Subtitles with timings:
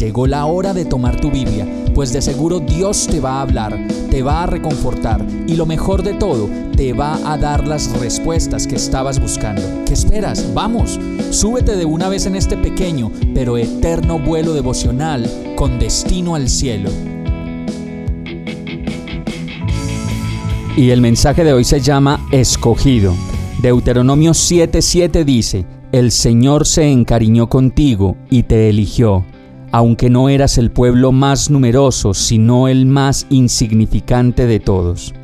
[0.00, 3.78] Llegó la hora de tomar tu Biblia, pues de seguro Dios te va a hablar,
[4.10, 8.66] te va a reconfortar y lo mejor de todo, te va a dar las respuestas
[8.66, 9.60] que estabas buscando.
[9.84, 10.54] ¿Qué esperas?
[10.54, 16.48] Vamos, súbete de una vez en este pequeño pero eterno vuelo devocional con destino al
[16.48, 16.88] cielo.
[20.78, 23.14] Y el mensaje de hoy se llama Escogido.
[23.60, 29.26] Deuteronomio 7:7 dice, El Señor se encariñó contigo y te eligió
[29.72, 35.14] aunque no eras el pueblo más numeroso, sino el más insignificante de todos.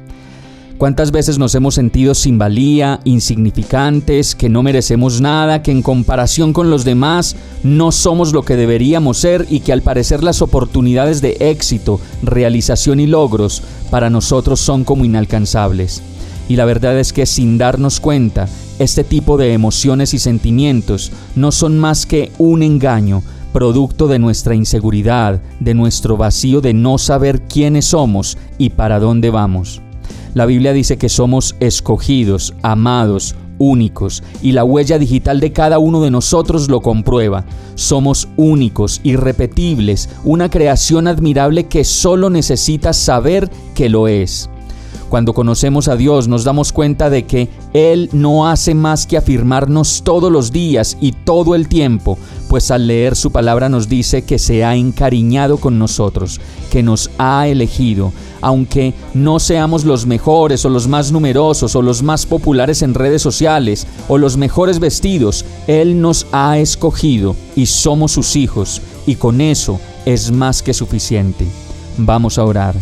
[0.79, 6.53] ¿Cuántas veces nos hemos sentido sin valía, insignificantes, que no merecemos nada, que en comparación
[6.53, 11.23] con los demás no somos lo que deberíamos ser y que al parecer las oportunidades
[11.23, 16.03] de éxito, realización y logros para nosotros son como inalcanzables?
[16.47, 18.47] Y la verdad es que sin darnos cuenta,
[18.79, 23.23] este tipo de emociones y sentimientos no son más que un engaño
[23.57, 29.30] producto de nuestra inseguridad, de nuestro vacío de no saber quiénes somos y para dónde
[29.30, 29.80] vamos.
[30.35, 36.02] La Biblia dice que somos escogidos, amados, únicos, y la huella digital de cada uno
[36.02, 37.46] de nosotros lo comprueba.
[37.76, 44.51] Somos únicos, irrepetibles, una creación admirable que solo necesita saber que lo es.
[45.09, 50.02] Cuando conocemos a Dios nos damos cuenta de que Él no hace más que afirmarnos
[50.02, 52.18] todos los días y todo el tiempo,
[52.49, 57.11] pues al leer su palabra nos dice que se ha encariñado con nosotros, que nos
[57.19, 62.83] ha elegido, aunque no seamos los mejores o los más numerosos o los más populares
[62.83, 68.81] en redes sociales o los mejores vestidos, Él nos ha escogido y somos sus hijos,
[69.06, 71.47] y con eso es más que suficiente.
[71.99, 72.75] Vamos a orar.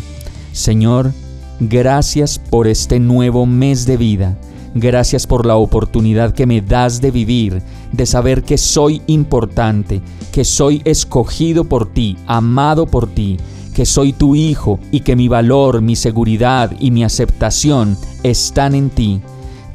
[0.52, 1.12] Señor,
[1.60, 4.36] Gracias por este nuevo mes de vida.
[4.74, 7.62] Gracias por la oportunidad que me das de vivir,
[7.92, 10.02] de saber que soy importante,
[10.32, 13.36] que soy escogido por ti, amado por ti,
[13.72, 18.90] que soy tu hijo y que mi valor, mi seguridad y mi aceptación están en
[18.90, 19.20] ti.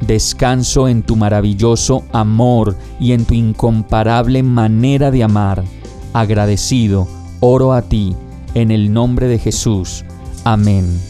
[0.06, 5.64] Descanso en tu maravilloso amor y en tu incomparable manera de amar.
[6.12, 7.06] Agradecido,
[7.40, 8.14] oro a ti,
[8.54, 10.04] en el nombre de Jesús.
[10.44, 11.09] Amén.